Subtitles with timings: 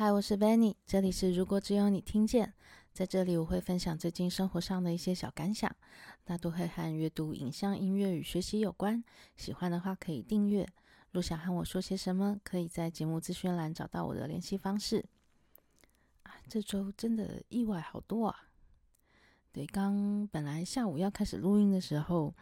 [0.00, 2.54] 嗨，我是 Benny，这里是如果只有你听见。
[2.94, 5.74] 在这里，我会分享最近生活上的一些小感想，
[6.22, 9.02] 大多会和阅读、影像、音乐与学习有关。
[9.36, 10.64] 喜欢的话可以订阅。
[11.10, 15.04] 若想和我说些什么，可以在节目资讯栏找到我的联系方式。
[16.22, 18.50] 啊，这周真的意外好多啊！
[19.50, 22.32] 对，刚本来下午要开始录音的时候，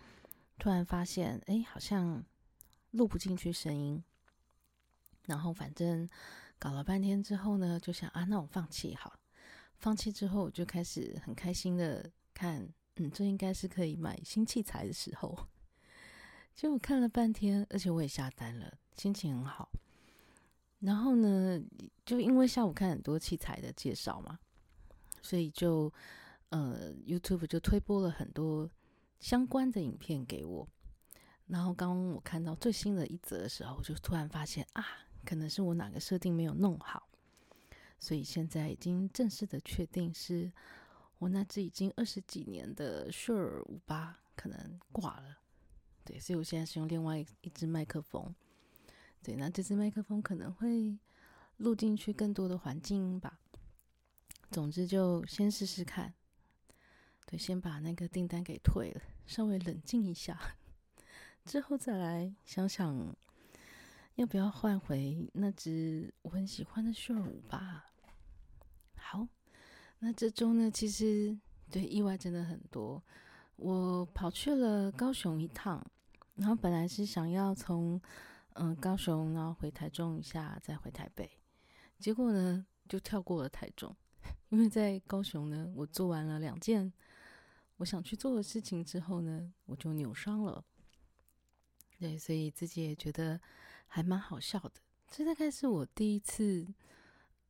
[0.58, 2.22] 突然发现，哎，好像
[2.90, 4.04] 录不进去声音。
[5.24, 6.06] 然后反正。
[6.58, 9.18] 搞了半天之后呢，就想啊，那我放弃好。
[9.78, 12.66] 放弃之后，我就开始很开心的看，
[12.96, 15.36] 嗯，这应该是可以买新器材的时候。
[16.54, 19.68] 结果看了半天，而且我也下单了，心情很好。
[20.80, 21.60] 然后呢，
[22.06, 24.38] 就因为下午看很多器材的介绍嘛，
[25.20, 25.92] 所以就
[26.48, 28.70] 呃，YouTube 就推播了很多
[29.20, 30.66] 相关的影片给我。
[31.48, 34.84] 然后刚我看到最新的一则的时候，我就突然发现啊。
[35.26, 37.08] 可能是我哪个设定没有弄好，
[37.98, 40.50] 所以现在已经正式的确定是
[41.18, 45.38] 我那只已经二十几年的 Sure 五八可能挂了。
[46.04, 48.32] 对，所以我现在是用另外一支麦克风。
[49.22, 50.96] 对，那这支麦克风可能会
[51.56, 53.40] 录进去更多的环境音吧。
[54.52, 56.14] 总之就先试试看。
[57.26, 60.56] 对，先把那个订单给退了，稍微冷静一下，
[61.44, 63.16] 之后再来想想。
[64.16, 67.84] 要不要换回那只我很喜欢的 Shure 五八？
[68.96, 69.28] 好，
[69.98, 71.38] 那这周呢，其实
[71.70, 73.02] 对意外真的很多。
[73.56, 75.84] 我跑去了高雄一趟，
[76.34, 78.00] 然后本来是想要从
[78.54, 81.30] 嗯、高雄然后回台中一下，再回台北，
[81.98, 83.94] 结果呢就跳过了台中，
[84.48, 86.90] 因为在高雄呢，我做完了两件
[87.76, 90.64] 我想去做的事情之后呢，我就扭伤了。
[91.98, 93.38] 对，所以自己也觉得。
[93.96, 94.72] 还蛮好笑的，
[95.10, 96.66] 这大概是我第一次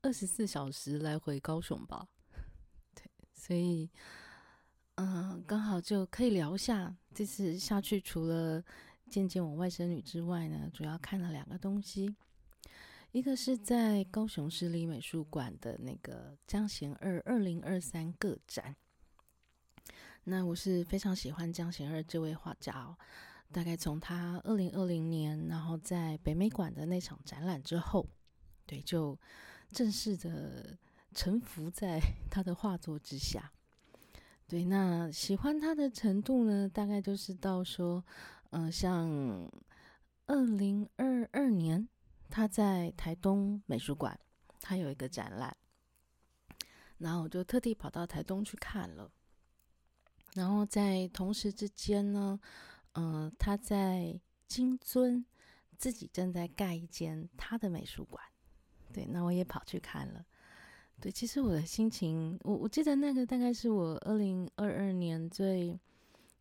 [0.01, 2.07] 二十四小时来回高雄吧。
[2.95, 3.03] 对，
[3.35, 3.91] 所以
[4.95, 8.63] 嗯，刚好就可以聊一下这次下去，除了
[9.11, 12.15] 见见我外甥女之外呢，主要看了两个东西，
[13.11, 18.77] 一个是在高雄市立美术馆的那个江贤二二零二三个展。
[20.23, 22.97] 那我是非常喜欢江贤二这位画家哦。
[23.53, 28.07] 大概从他二零二零年，然后在北美馆的那场展览之后，
[28.67, 29.19] 对，就
[29.71, 30.77] 正式的
[31.15, 31.99] 臣服在
[32.31, 33.51] 他的画作之下。
[34.47, 38.05] 对，那喜欢他的程度呢，大概就是到说，
[38.51, 39.09] 嗯、像
[40.27, 41.89] 二零二二年
[42.29, 44.19] 他在台东美术馆，
[44.61, 45.57] 他有一个展览，
[46.99, 49.11] 然后我就特地跑到台东去看了。
[50.35, 52.39] 然后在同时之间呢。
[52.99, 55.23] 嗯，他在金樽
[55.77, 58.25] 自己正在盖一间他的美术馆，
[58.91, 60.25] 对，那我也跑去看了。
[60.99, 65.79] 对，其实我的心情，我我记得那个大概是我二零二二年最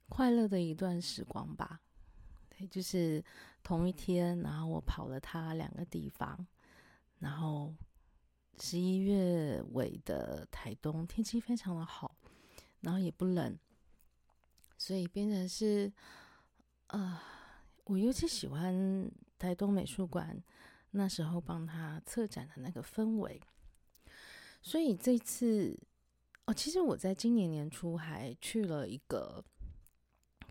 [0.07, 1.81] 快乐的一段时光吧。
[2.49, 3.21] 对，就是
[3.61, 6.47] 同一天，然后我跑了他两个地方，
[7.19, 7.75] 然后
[8.61, 12.15] 十一月尾的台东天气非常的好，
[12.79, 13.59] 然后也不冷，
[14.77, 15.91] 所以变成是。
[16.87, 17.23] 啊、
[17.85, 20.41] 我尤其喜欢台东美术馆
[20.91, 23.41] 那时候帮他策展的那个氛围，
[24.61, 25.77] 所以这次
[26.45, 29.43] 哦，其实我在今年年初还去了一个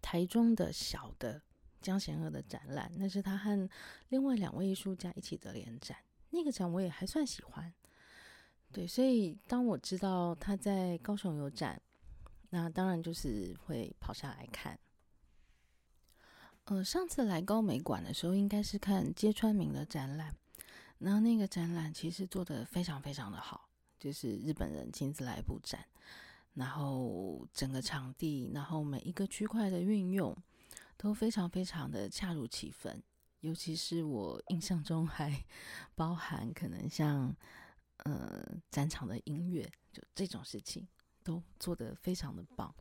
[0.02, 1.40] 台中的小的
[1.80, 3.68] 江贤二的展览，那是他和
[4.08, 5.96] 另外两位艺术家一起的联展，
[6.30, 7.72] 那个展我也还算喜欢。
[8.72, 11.80] 对，所以当我知道他在高雄有展，
[12.50, 14.78] 那当然就是会跑下来看。
[16.66, 20.34] 呃，上次来高美馆的时候，应该是看揭川明的展览，
[20.98, 23.68] 然后那个展览其实做得非常非常的好，
[24.00, 25.84] 就是日本人亲自来布展，
[26.54, 30.34] 然后整个场地，然后每一个区块的运用
[30.96, 33.02] 都非常非常的恰如其分，
[33.40, 35.44] 尤其是我印象中还
[35.94, 37.36] 包含可能像
[38.04, 40.88] 呃展场的音乐，就这种事情
[41.22, 42.74] 都做得非常的棒。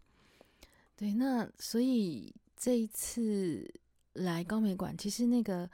[0.95, 2.33] 对，那所以。
[2.63, 3.69] 这一次
[4.13, 5.69] 来高美馆，其实那个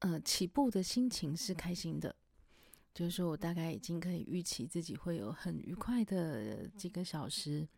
[0.00, 2.16] 呃起步的心情是开心的，
[2.92, 7.68] 就是说我大概已经可以预期自己会有很愉快的几个小时，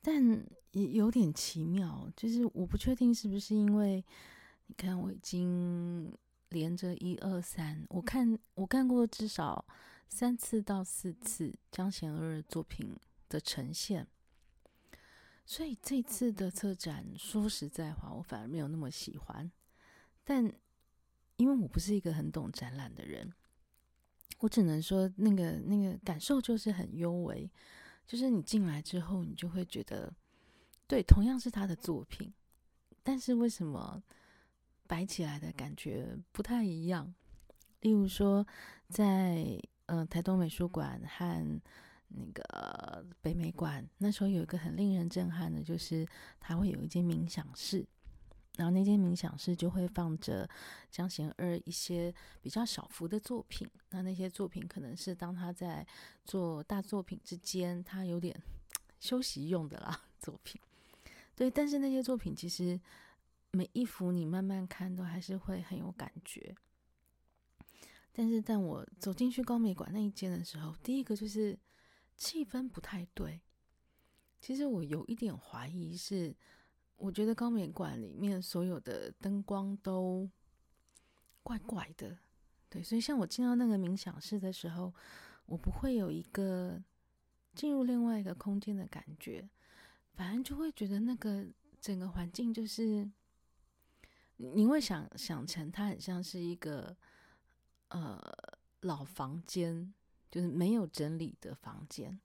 [0.00, 4.02] 但也有点奇妙，就是我不确定是不是因为
[4.68, 6.10] 你看我已经
[6.48, 9.62] 连着一二三，我看我看过至少
[10.08, 12.96] 三次到四次江贤二作品
[13.28, 14.06] 的呈现。
[15.52, 19.52] 所以这次的策展，说实在话，我反而没有那么喜欢。
[20.24, 20.50] 但
[21.36, 23.30] 因为我不是一个很懂展览的人，
[24.38, 27.50] 我只能说，那个那个感受就是很幽微，
[28.06, 30.10] 就是你进来之后，你就会觉得，
[30.86, 32.32] 对，同样是他的作品，
[33.02, 34.02] 但是为什么
[34.86, 37.14] 摆起来的感觉不太一样？
[37.80, 38.46] 例如说，
[38.88, 41.60] 在呃台东美术馆和
[42.14, 46.06] 那个北美馆，那时候有一个很令人震撼的，就是
[46.40, 47.86] 它会有一间冥想室。
[48.56, 50.46] 然后那间冥想室就会放着
[50.90, 55.86] 江贤二一些比较小幅的作品，那那些作品可能是当他在
[56.26, 58.38] 做大作品之间，他有点
[59.00, 60.60] 休息用的啦作品。
[61.34, 62.78] 对，但是那些作品其实
[63.52, 66.54] 每一幅你慢慢看都还是会很有感觉。
[68.12, 71.58] 但是当我走进去高美馆那一间的时候，第一个就是
[72.22, 73.40] 气氛不太对。
[74.40, 76.36] 其实我有一点怀疑是。
[76.96, 80.30] 我觉得高美馆里面所有的灯光都
[81.42, 82.16] 怪怪的，
[82.68, 84.94] 对，所以像我进到那个冥想室的时候，
[85.46, 86.80] 我不会有一个
[87.56, 89.50] 进入另外一个空间的感觉，
[90.14, 91.44] 反正就会觉得那个
[91.80, 93.10] 整个环境就是，
[94.36, 96.96] 你会想想成它很像是一个
[97.88, 98.20] 呃
[98.82, 99.92] 老房间，
[100.32, 102.18] 就是没有整理的房间，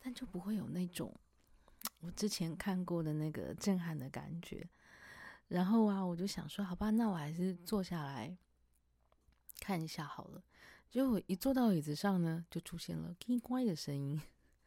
[0.00, 1.14] 但就不会有那种。
[2.00, 4.66] 我之前看过的那个震撼的感觉，
[5.48, 8.34] 然后啊，我就想说，好吧，那我还是坐下来
[9.60, 10.42] 看一下好了。
[10.90, 14.20] 结果一坐到椅子上呢，就出现了“叮咣”的声音，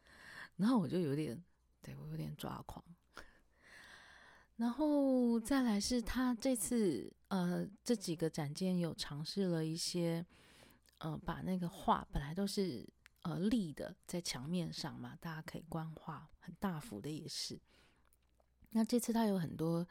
[0.58, 1.44] 然后我就有点，
[1.82, 2.84] 对，我有点抓狂。
[4.58, 10.26] 然后再来是他这次呃这几个展间有尝试了一些，
[11.00, 12.88] 呃，把那个画本来都是。
[13.24, 17.60] 呃，立的在墙面上嘛，大家可以观画，很大幅的也是。
[18.70, 19.86] 那这次它有很多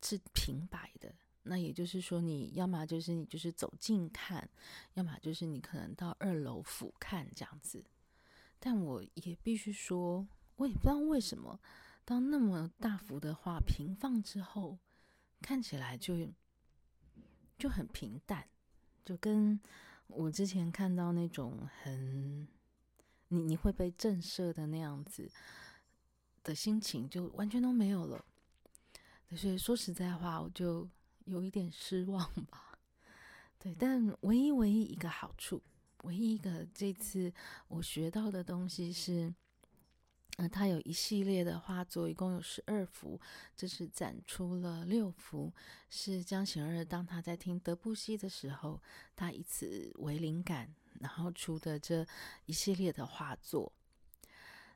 [0.00, 1.12] 是平摆的，
[1.42, 4.48] 那也就是说，你要么就是你就是走近看，
[4.94, 7.84] 要么就是你可能到二楼俯瞰这样子。
[8.60, 10.24] 但我也必须说，
[10.54, 11.58] 我也不知道为什么，
[12.04, 14.78] 当那么大幅的画平放之后，
[15.42, 16.14] 看起来就
[17.58, 18.48] 就很平淡，
[19.04, 19.58] 就跟
[20.08, 22.48] 我之前看到那种很。
[23.28, 25.28] 你你会被震慑的那样子
[26.44, 28.24] 的心情就完全都没有了，
[29.34, 30.88] 所以说实在话，我就
[31.24, 32.78] 有一点失望吧。
[33.58, 35.60] 对，但唯一唯一一个好处，
[36.04, 37.32] 唯一一个这次
[37.66, 39.34] 我学到的东西是，
[40.36, 43.20] 呃，他有一系列的画作，一共有十二幅，
[43.56, 45.52] 这是展出了六幅，
[45.90, 48.80] 是江贤二当他在听德布西的时候，
[49.14, 50.74] 他以此为灵感。
[50.98, 52.06] 然后出的这
[52.46, 53.70] 一系列的画作，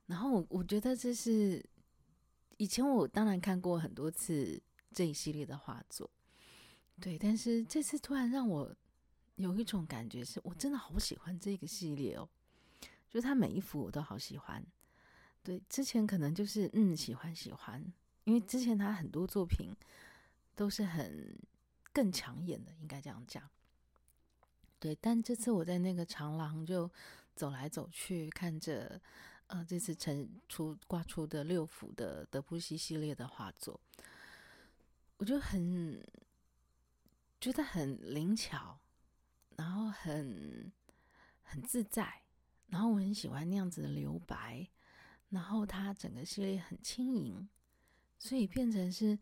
[0.04, 1.64] 然后我我觉得这是
[2.58, 4.60] 以前我当然看过很多次
[4.92, 6.10] 这一系列的画作，
[7.00, 8.76] 对，但是这次突然让我
[9.36, 12.28] 有一种感觉，是我真的好喜欢这个系列哦，
[13.08, 14.62] 就他每一幅我都好喜欢，
[15.42, 17.82] 对，之前可能就是嗯喜欢喜欢，
[18.24, 19.74] 因为之前他很多作品
[20.54, 21.38] 都是很
[21.92, 23.48] 更抢眼的，应该这样讲。
[24.78, 26.90] 对，但这次我在那个长廊就
[27.34, 29.00] 走来走去，看着
[29.46, 33.80] 呃这次陈出挂出的六幅的德布西系列的画作，
[35.16, 36.02] 我就很
[37.40, 38.78] 觉得很灵巧，
[39.56, 40.70] 然后很
[41.42, 42.22] 很自在，
[42.68, 44.66] 然后我很喜欢那样子的留白，
[45.30, 47.48] 然后它整个系列很轻盈，
[48.18, 49.18] 所以变成是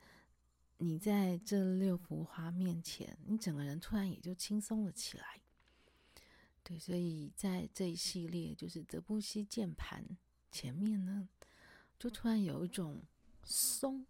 [0.78, 5.40] 你在这六幅画面前，你整个人突然也就轻松了起来。
[6.62, 10.04] 对，所以在这一系列就是德布西键盘
[10.50, 11.28] 前面呢，
[11.98, 13.02] 就突然有一种
[13.42, 14.04] 松。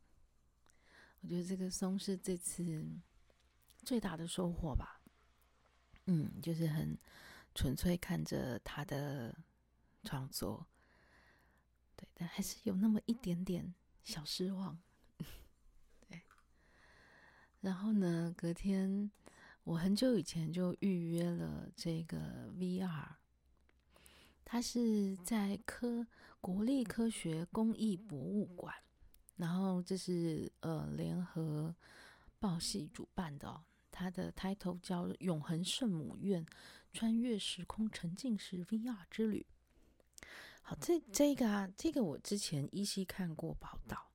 [1.20, 2.84] 我觉得这个松是这次
[3.84, 5.00] 最大的收获吧。
[6.06, 6.98] 嗯，就是很
[7.54, 9.36] 纯粹看着他的
[10.04, 10.66] 创作，
[12.18, 14.78] 但还是有那么一点点小失望。
[16.06, 16.20] 对，
[17.62, 19.10] 然后呢，隔天。
[19.64, 23.06] 我很久以前就预约了这个 VR，
[24.42, 26.06] 它是在科
[26.40, 28.74] 国立科学工艺博物馆，
[29.36, 31.76] 然后这是呃联合
[32.38, 36.46] 报系主办的，它的 title 叫《永恒圣母院
[36.94, 39.44] 穿越时空沉浸式 VR 之旅》。
[40.68, 44.10] 好，这这个啊，这个我之前依稀看过报道，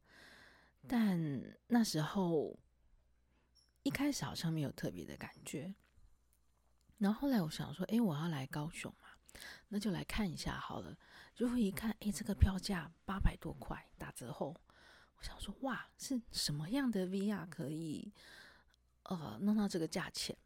[0.88, 2.60] 但那时候。
[3.82, 5.74] 一开始好像没有特别的感觉，
[7.00, 9.10] 然后后来我想说，哎，我要来高雄嘛，
[9.68, 10.98] 那就来看一下好了。
[11.36, 14.56] 就会一看，哎，这个票价八百多块，打折后，
[15.18, 18.14] 我想说，哇，是什么样的 VR 可以
[19.04, 20.38] 呃弄到这个价钱？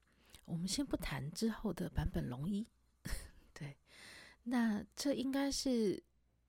[0.45, 2.67] 我们先不谈之后的版本龙一，
[4.49, 6.01] 那这应该是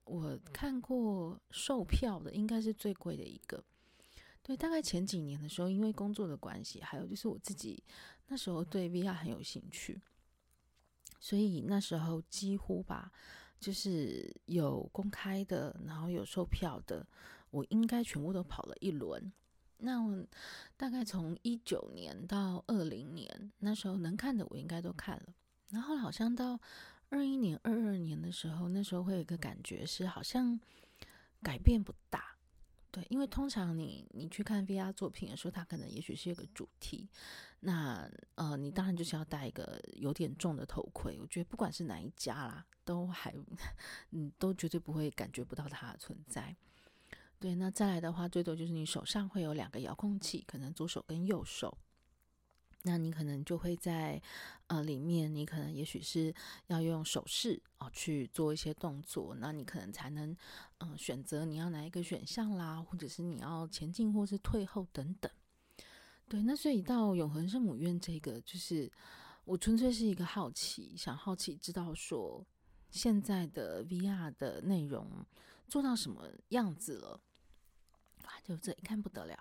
[0.05, 3.65] 我看过售票的，应该是最贵的一个。
[4.43, 7.83] 对，大概前几年的时候，因为工作的关系，还有就是我自己
[8.29, 10.01] 那时候对 VR 很有兴趣，
[11.21, 13.11] 所以那时候几乎吧，
[13.59, 17.07] 就是有公开的，然后有售票的，
[17.51, 19.33] 我应该全部都跑了一轮。
[19.79, 20.01] 那
[20.77, 25.35] 大概从一九年到二零年，那时候能看的我应该都看了。
[25.69, 26.59] 然后好像到
[27.11, 30.59] 二一年、二二年的时候，那时候会有一个感觉是好像
[31.43, 32.37] 改变不大，
[32.91, 37.09] 对，因为通常你你去看 VR 作品的时候，它可能也许是一个主题，
[37.61, 41.19] 那呃，你当然就是要戴一个有点重的头盔。
[41.21, 43.35] 我觉得不管是哪一家啦，都还
[44.13, 46.55] 嗯都绝对不会感觉不到它的存在。
[47.41, 51.79] 对，那再来的话，最多就是你手上会有两个遥控器，可能左手跟右手。
[52.83, 54.21] 那你可能就会在
[54.69, 56.33] 呃里面，你可能也许是
[56.69, 60.37] 要用手势哦去做一些动作，那你可能才能
[60.79, 65.31] 嗯、选择你要哪一个选项啦，或者是你要前进或是退后等等。
[66.29, 68.91] 对，那所以到永恒圣母院这个，就是
[69.45, 72.47] 我纯粹是一个好奇，想好奇知道说
[72.91, 75.11] 现在的 VR 的内容
[75.67, 77.21] 做到什么样子了。
[78.45, 79.39] 就这一看不得了。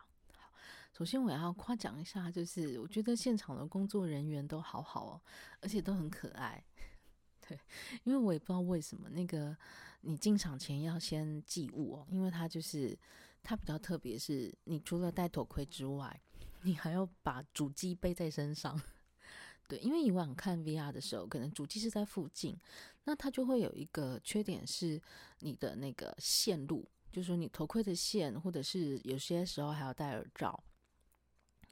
[0.97, 5.21] 首先我要夸奖一下，就是我觉得现场的工作人员都好好哦，
[5.61, 6.63] 而且都很可爱。
[7.47, 7.55] 对，
[8.03, 9.55] 因为我也不知道为什么那个
[10.01, 12.97] 你进场前要先寄物哦，因为它就是
[13.43, 16.19] 它比较特别，是你除了戴头盔之外，
[16.63, 18.81] 你还要把主机背在身上。
[19.69, 22.57] 对，因为以往看 VR 的时候，可能主机是在附近，
[23.03, 24.99] 那它就会有一个缺点是
[25.41, 26.89] 你的那个线路。
[27.11, 30.63] 就是说，你头盔的线，或者是有些时候还要戴耳罩，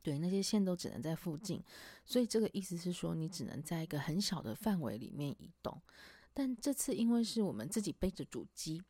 [0.06, 1.60] 对，那些线都只能在附近，
[2.06, 5.82] 所以这个意思是说，你只能在一个很小的范围里面移动。
[6.32, 8.84] 但这次因为是我们自己背着主机，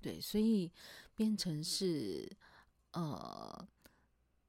[0.00, 0.72] 对，所以
[1.14, 2.26] 变成是
[2.92, 3.68] 呃，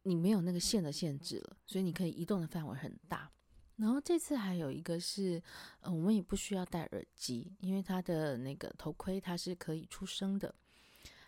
[0.03, 3.29] 你没有那个线的限制了，所以你可以移动的范围很大。
[3.75, 5.43] 然后这次还有一个是，
[5.81, 10.55] 呃，我们也不需要戴耳机，因为它的那个头盔它是可以出声的。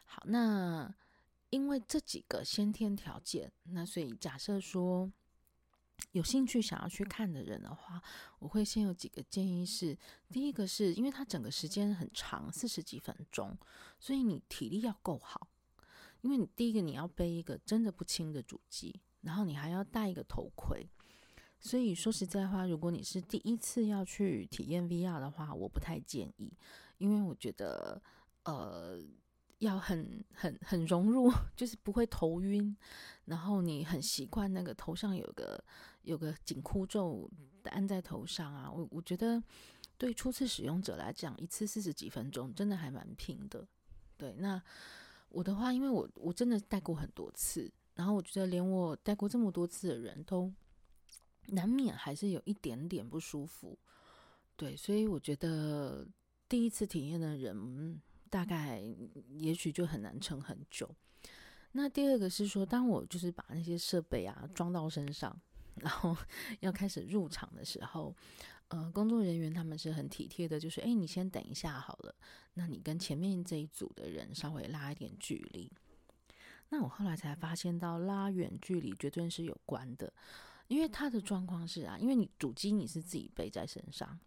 [0.05, 0.89] 好，那
[1.49, 5.09] 因为这几个先天条件，那所以假设说
[6.11, 8.01] 有兴趣想要去看的人的话，
[8.39, 9.97] 我会先有几个建议是：
[10.29, 13.57] 第一个是因为它整个时间很长，四十几分钟，
[13.97, 15.47] 所以你体力要够好。
[16.19, 20.89] 因为你第一个你要背一个真的不轻的主机，然后你还要戴一个头盔，
[21.59, 26.51] 所以说实在话，如果你是第一次要去体验 VR 的话，我不太建议，
[26.97, 28.01] 因为我觉得
[28.43, 29.01] 呃。
[29.59, 32.75] 要很很很融入， 就是不会头晕，
[33.25, 35.63] 然后你很习惯那个头上有个
[36.03, 37.27] 有个紧箍咒
[37.63, 38.71] 安在头上啊。
[38.71, 39.41] 我我觉得
[39.97, 43.67] 对初次使用者来讲，一次四十几分钟真的还蛮拼的。
[44.15, 44.61] 对，那
[45.29, 50.53] 我的话，因为我我真的戴过很多次，然后我觉得连我戴过这么多次的人都
[51.47, 53.75] 难免还是有一点点不舒服。
[54.55, 56.07] 对，所以我觉得
[56.47, 57.99] 第一次体验的人。
[58.29, 58.81] 大概
[59.35, 60.89] 也许就很难撑很久。
[61.73, 65.39] 那第二个是说，当我就是把那些设备啊装到身上，
[65.75, 66.15] 然后
[66.61, 68.15] 要开始入场的时候，
[68.69, 72.15] 呃，工作人员他们是很体贴的，就是哎，你先等一下好了，
[72.53, 75.71] 那你跟前面这一组的人稍微拉一点距离。
[76.69, 80.11] 那我后来才发现到拉远距离绝对是有关的，
[80.67, 84.19] 因为他的状况是啊，因为你主机你是自己背在身上。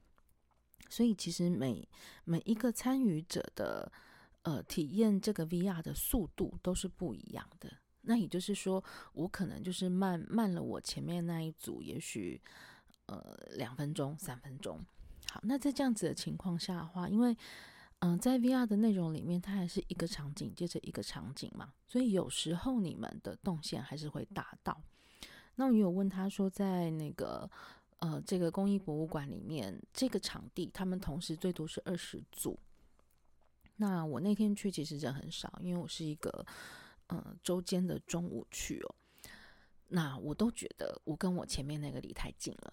[0.88, 1.86] 所以其实每
[2.24, 3.90] 每一个参与者的
[4.42, 7.70] 呃体验这个 VR 的速度都是不一样的。
[8.02, 8.82] 那也就是说，
[9.12, 12.40] 我可能就是慢慢了我前面那一组，也许
[13.06, 14.80] 呃两分钟、三分钟。
[15.30, 17.36] 好，那在这样子的情况下的话，因为
[17.98, 24.80] 嗯、在 VR 的内容里面，它还是一个场景接着一个场景嘛，所以有时候你们的动线还是会达到。
[25.56, 27.48] 那我有问他说，在那个。
[28.00, 32.58] 呃，这个工艺博物馆里面，这个场地他们同时最多是二十组。
[33.76, 36.44] 那我那天去其实人很少，因为我是一个
[37.06, 38.94] 呃周间的中午去哦。
[39.88, 42.72] 那我都觉得我跟我前面那个离太近了，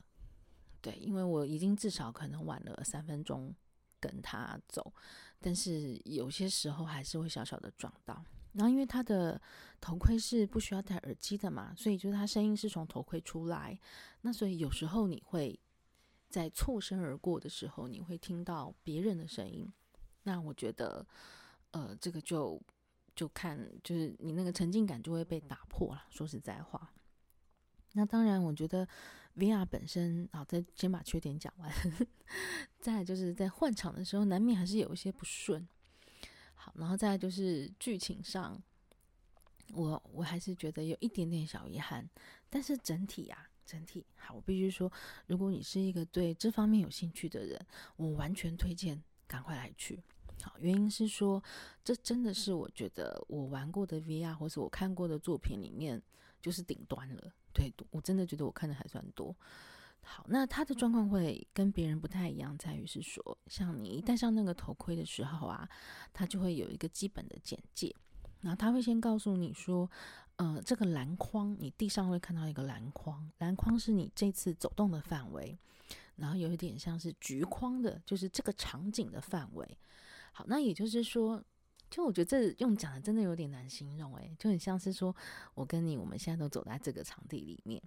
[0.82, 3.54] 对，因为我已经至少可能晚了三分钟
[4.00, 4.94] 跟他走，
[5.40, 8.24] 但是有些时候还是会小小的撞到。
[8.58, 9.40] 然后，因为他的
[9.80, 13.80] 头盔是不需要戴耳机的嘛，所以就是他声音是从头盔出来。
[14.22, 15.58] 那所以有时候你会
[16.28, 19.72] 在错身而过的时候，你会听到别人的声音。
[20.24, 21.06] 那我觉得，
[21.72, 22.62] 呃，这个就
[23.16, 26.06] 就看就是你那个沉浸感就会被打破了。
[26.10, 26.94] 说实在话，
[27.94, 28.86] 那当然，我觉得
[29.36, 31.72] VR 本身，好，再先把缺点讲完。
[32.82, 35.66] 再就是在换场的时候，难免还是有一些不顺。
[36.76, 38.62] 然后再就是剧情上，
[39.74, 42.10] 我我还是觉得有一点点小遗憾。
[42.50, 44.92] 但是整体啊，整体好，我必须说，
[45.26, 47.60] 如果你是一个对这方面有兴趣的人，
[47.96, 50.02] 我完全推荐赶快来去。
[50.42, 51.44] 好，原因是说，
[51.84, 56.02] 这真的是我觉得我玩过的 VR 或是我看过的作品里面，
[56.42, 57.34] 就是顶端了。
[57.52, 59.36] 对，我真的觉得我看的还算多。
[60.10, 65.68] 好，那他的状况会跟别人不太一样，在于是说，像你一戴上那个头盔的时候啊，
[66.14, 67.94] 他就会有一个基本的简介，
[68.40, 69.92] 然后他会先告诉你说，
[70.38, 75.60] 呃，这个篮筐，你地上会看到一个篮筐，篮筐是你这次走动的范围，
[76.16, 79.78] 然后有一点像是橘框的，就是这个场景的范围。
[80.32, 81.44] 好，那也就是说。
[81.90, 85.16] 就我觉得这用讲的真的有点难形容，诶，就很像是说
[85.54, 87.82] 我跟你，我们现在都走在这个场地里面，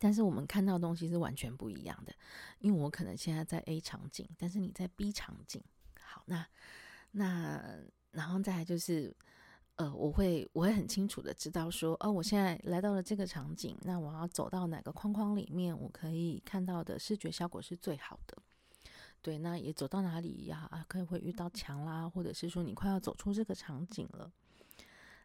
[0.00, 2.12] 但是我们看到的东西是完全不一样的，
[2.58, 5.62] 因为我可能现在在 A 场景，但是你在 B 场景。
[6.02, 6.44] 好，那
[7.12, 7.62] 那
[8.10, 9.14] 然后再来就是，
[9.76, 18.38] 呃，我会我会很清楚的知道说，哦，我现在来到了这个场景，那我要走到哪个框框里面，我可以看到的视觉效果是最好的。
[19.22, 20.66] 对，那也走到哪里呀？
[20.70, 24.32] 啊，可能会遇到墙啦，或者是说你快要走出这个场景了。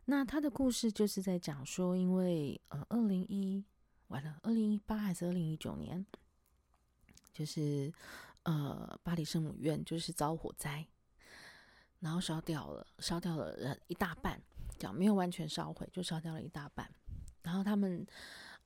[0.04, 3.64] 那他的故事就是在讲说，因为呃，二零一
[4.08, 6.06] 完了，二零一八还是二零一九年，
[7.34, 7.94] 就是
[8.44, 10.86] 呃，巴黎圣母院就是遭火灾，
[12.00, 14.42] 然后烧掉了，烧掉了一大半，
[14.78, 16.90] 讲没有完全烧毁，就烧掉了一大半。
[17.44, 18.06] 然后他们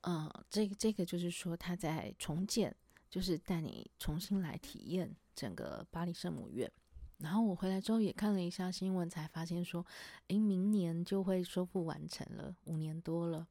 [0.01, 2.75] 呃，这个这个就是说他在重建。
[3.09, 6.71] 就是带你重新来体验整个巴黎圣母院，
[7.17, 9.83] 然后我回来之后也看了一下新闻，才发现说，
[10.27, 13.47] 诶，明年就会修复完成了，五年多了，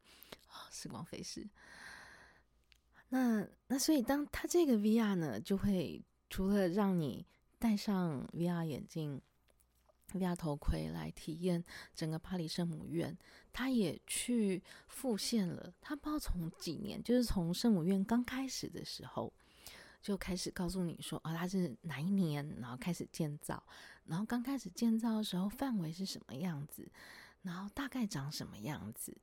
[0.70, 1.48] 时光飞逝。
[3.08, 7.26] 那那所以当它这个 VR 呢，就会除了让你
[7.58, 9.20] 戴上 VR 眼镜、
[10.12, 11.64] VR 头盔来体验
[11.94, 13.16] 整个巴黎圣母院，
[13.52, 15.72] 他也去复现了。
[15.80, 19.32] 他不知道从几年，就是从圣母院刚开始的时候。
[20.00, 23.60] 就开始告诉你说，哦，它是哪一年，然后开始建造，
[24.04, 26.88] 然后刚开始建造的时候范围是什么样子，
[27.42, 29.14] 然后大概长什么样子，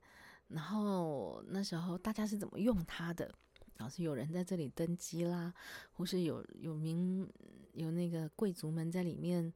[0.48, 3.32] 然后那时候大家是怎么用它的，
[3.76, 5.52] 然后是有人在这里登基啦，
[5.92, 7.28] 或是有有名
[7.72, 9.52] 有那个贵族们在里面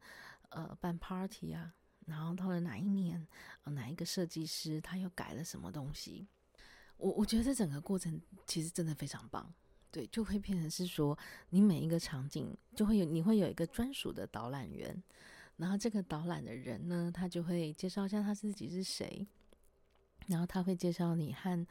[0.51, 1.75] 呃办 party 啊，
[2.07, 3.27] 然后到了哪一年，
[3.63, 6.27] 呃，哪一个设计师他又改了什么东西，
[6.97, 9.53] 我我觉得这整个过程其实真的非常棒。
[9.93, 15.03] 对，就会变成是说，你每一个场景就会有，你会有一个专属的导览员，
[15.57, 19.27] 然后这个导览的人呢，他就会介绍一下他自己是谁，
[20.31, 21.67] 然后他会介绍你和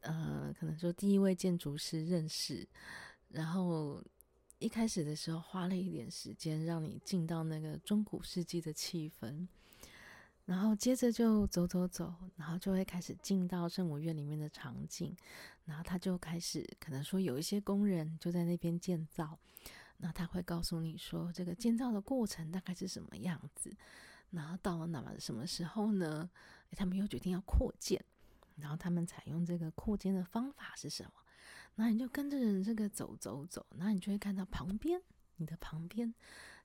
[0.00, 2.66] 呃，可能说第一位建筑师认识，
[3.28, 4.02] 然后
[4.58, 9.46] 一开始的时候花了一点时间让你进到那个中古世纪的气氛。
[10.46, 15.14] 然后接着就走走走，然后就会开始进到圣母院里面的场景，
[15.66, 19.38] 然后他就开始可能说有一些工人就在那边建造，
[19.98, 23.70] 那他会告诉你说这个建造的过程大概是什么样子，
[24.30, 26.30] 然后到了那么什么时候呢？
[26.76, 28.04] 他们又决定要扩建，
[28.56, 31.12] 然后他们采用这个扩建的方法是什么？
[31.76, 35.00] 那你就跟着这个走走走，那你就会看到旁边，
[35.36, 36.12] 你的旁边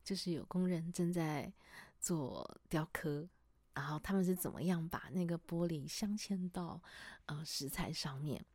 [0.04, 1.52] 就是有工人正在
[2.00, 3.28] 做雕刻。
[3.76, 6.80] 然后他们是怎么样把那个玻璃镶嵌到
[7.26, 8.46] 呃石材上面？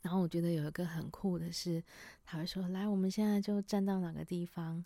[0.00, 1.84] 然后我觉得有一个很酷的是，
[2.24, 4.82] 他会说：“来，我们现在就站到哪个地方，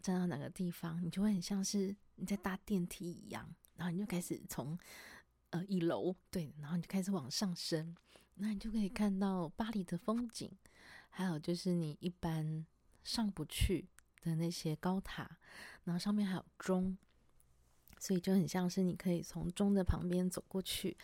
[0.00, 3.52] 站到哪个地方，你就会很像是你在搭电梯一样。
[3.78, 4.78] 然后你就开始从
[5.48, 7.96] 呃一楼对，然后你就开始往上升，
[8.34, 10.52] 那你就可以看到巴黎的风景，
[11.08, 12.66] 还有就是你一般
[13.02, 13.88] 上不去
[14.20, 15.38] 的那些高塔，
[15.84, 16.98] 然后上面还有钟。”
[18.00, 20.96] 所以就很像是你可以从钟的旁边走过去，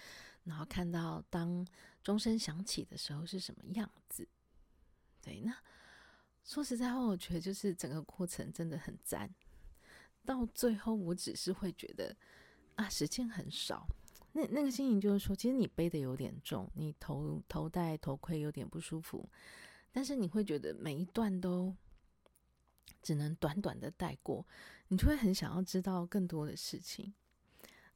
[0.45, 1.67] 然后看到当
[2.05, 4.29] 钟声响起的时候是什么样子。
[5.21, 5.53] 对，那
[6.45, 9.29] 说实在话，我觉得就是整个过程真的很赞。
[10.25, 12.17] 到最后，我只是会觉得
[12.77, 13.87] 啊，时间很少。
[14.33, 19.29] 那那个心情就是说，其实你背得有点重，你头头戴头盔有点不舒服，
[19.93, 21.75] 但是你会觉得每一段都。
[23.03, 24.47] 只能短短的带过，
[24.89, 27.13] 你就会很想要知道更多的事情。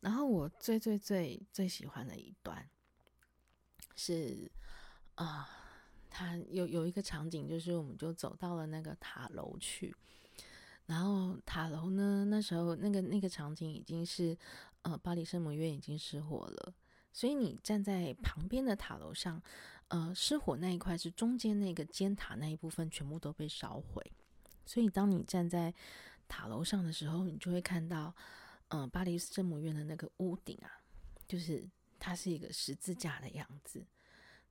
[0.00, 2.68] 然后我最最最最喜欢的一段
[3.96, 4.52] 是
[5.14, 5.48] 啊，
[6.10, 9.96] 他有有一个场景，就是我们就走到了那个塔楼去，
[10.84, 14.36] 然后塔楼呢，那时候那个那个场景已经是
[14.90, 16.74] 呃巴黎圣母院已经失火了，
[17.12, 19.42] 所以你站在旁边的塔楼上，
[19.88, 24.12] 呃，失火那一块是中间那个尖塔那一部分全部都被烧毁，
[24.66, 25.72] 所以当你站在
[26.26, 28.14] 塔楼上的时候，你就会看到，
[28.68, 30.70] 嗯、呃，巴黎圣母院的那个屋顶啊，
[31.26, 31.66] 就是
[31.98, 33.82] 它是一个十字架的样子，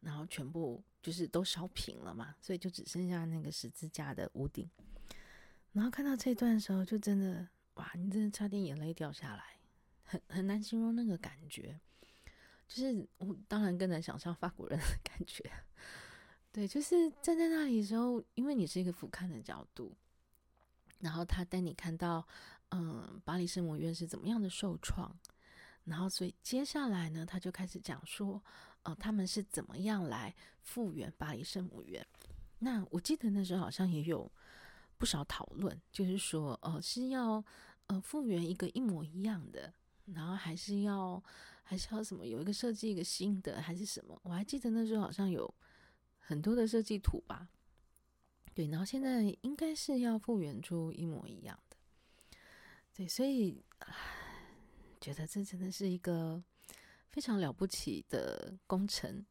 [0.02, 4.70] 然后全部就是都烧平了嘛，所以就只剩下那个十字架的屋顶。
[5.74, 9.57] 然后看到这段的时候，就真的哇，你真的差点眼泪掉下来，
[10.08, 11.80] 很很难形容那个感觉。
[12.68, 15.42] 就是我当然更难想象法国人的感觉，
[16.52, 19.96] 对，就是站在那里的时候，因为你是一个俯瞰的角度，
[21.00, 22.28] 然后他带你看到，
[22.72, 25.18] 嗯，巴黎圣母院是怎么样的受创，
[25.86, 28.44] 然后所以接下来呢，他就开始讲说，
[28.84, 32.06] 呃，他们是怎么样来复原巴黎圣母院。
[32.60, 34.30] 那我记得那时候好像也有
[34.98, 37.42] 不少讨论，就是说，呃，是要
[37.86, 39.74] 呃复原一个一模一样的，
[40.14, 41.24] 然后还是要。
[41.70, 44.18] 还是要什么有一个设计一个新的还是什么？
[44.24, 45.54] 我还记得那时候好像有
[46.18, 47.50] 很多的设计图吧。
[48.54, 51.76] 对，然后现在应该是要复原出一模一样的。
[52.94, 53.62] 对，所以
[55.02, 56.42] 觉得这真的是一个
[57.10, 59.26] 非常了不起的工程。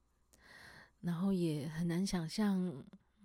[1.00, 2.84] 然后也很难想象，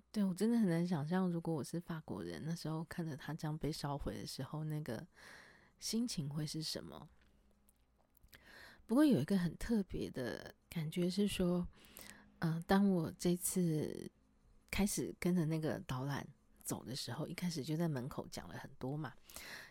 [0.10, 5.06] 对，我真的很难想象，如果我是法国人，那时候看着它这样被烧毁的时候，那个
[5.82, 7.10] 心情会是什么？
[8.91, 11.65] 不过有一个很特别的感觉是说，
[12.39, 14.12] 嗯、当我这次
[14.69, 16.27] 开始跟着那个导览
[16.62, 19.13] 走的时候，一开始就在门口讲了很多嘛，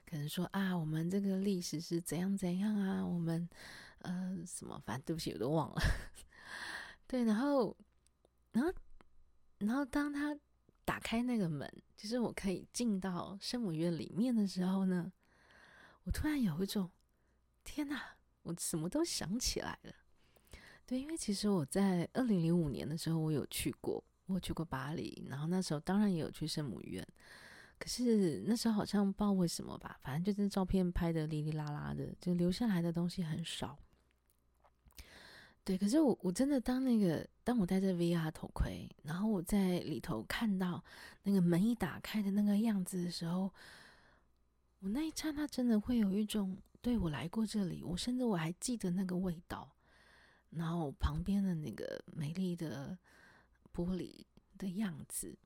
[0.06, 3.46] 可能说啊，我们这个历史是怎样怎样啊，我们
[3.98, 5.82] 呃什么，反正对不起，我都忘了。
[7.06, 7.76] 对，然后，
[8.52, 8.72] 然后，
[9.58, 10.34] 然后当他
[10.86, 15.12] 打开那个门，就是我可以进到圣母院里面的时候呢，
[16.04, 16.90] 我突然有一种
[17.64, 18.16] 天哪！
[18.42, 19.92] 我什么都想起来了，
[20.86, 27.06] 对，因为其实我在二零零五年的时候，我有去过，我去过巴黎，然后那时候当然也有去圣母院，
[27.78, 33.78] 可是那时候好像不知道为什么吧，反正就是照片拍得哩哩啦啦的，就留下来的东西很少。
[35.62, 40.82] 对，可是我我真的当那个当我戴着 VR 头盔，然后我在里头看到
[41.24, 43.52] 那个门一打开的那个样子的时候，
[44.80, 46.56] 我那一刹那真的会有一种。
[46.82, 49.76] 对，我来过这里，我甚至我还记得那个味道，
[50.50, 52.98] 然后旁边的那个美丽的
[53.74, 54.24] 玻璃
[54.56, 55.36] 的样子。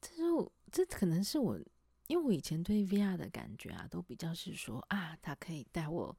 [0.00, 1.56] 这时候，这可能是我，
[2.08, 6.18] 因为我以前对 VR 的感觉啊，都比较是说啊，它可以带我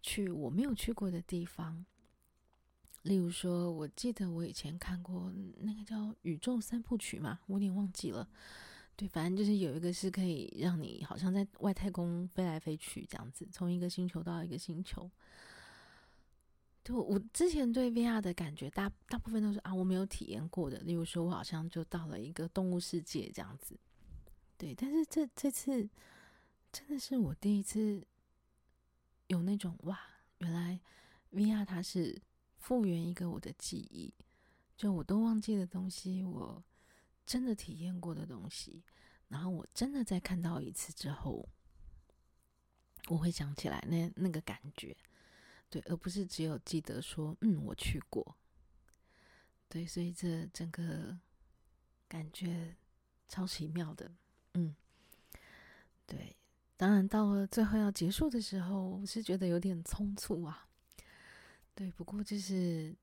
[0.00, 1.84] 去我没有去过的地方。
[3.02, 8.30] 例如说，我记得我以前看过那个叫《宇宙三部曲》嘛，我有点忘记了。
[9.02, 15.10] 对，反正就是有一个是可以让你好像在外太空飞来飞去这样子，从一个星球到一个星球。
[16.84, 20.78] 对，我之前对 VR 的感觉大大部分都是啊，我没有体验过的。
[20.78, 23.76] 例如说，我好像就到了一个动物世界这样子。
[24.56, 25.90] 对，但是这这次
[26.70, 28.06] 真的是我第一次
[29.26, 29.98] 有那种哇，
[30.38, 30.78] 原来
[31.32, 32.22] VR 它是
[32.56, 34.14] 复原一个我的记忆，
[34.76, 36.62] 就我都忘记的东西，我。
[37.24, 38.82] 真的体验过的东西，
[39.28, 41.48] 然后我真的再看到一次之后，
[43.08, 44.96] 我会想起来那那个感觉，
[45.70, 48.36] 对，而不是只有记得说，嗯，我去过，
[49.68, 51.18] 对，所以这整个
[52.08, 52.76] 感觉
[53.28, 54.12] 超奇妙的，
[54.54, 54.74] 嗯，
[56.06, 56.36] 对，
[56.76, 60.68] 当然到了最后要结束的时候，我是觉得有点匆促啊，
[61.74, 62.94] 对，不过就是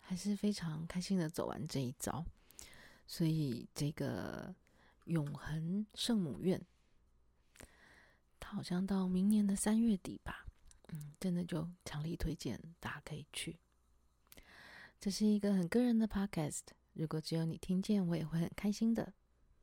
[0.00, 2.24] 还是非常开心的走完这一遭。
[3.06, 4.54] 所以这个
[5.04, 6.60] 永恒圣母院，
[8.40, 10.46] 它好像到明年的三月底吧，
[10.88, 13.58] 嗯，真的就强力推荐大家可以去。
[14.98, 16.62] 这是一个很个人的 podcast，
[16.94, 19.12] 如果只有你听见，我也会很开心的。